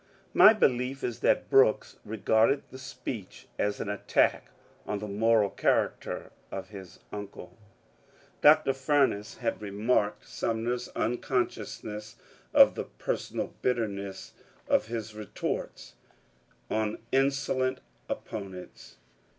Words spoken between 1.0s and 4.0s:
is that Brooks regarded the speech as an